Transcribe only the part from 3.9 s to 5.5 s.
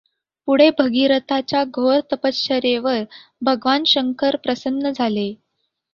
शंकर प्रसन्न झाले.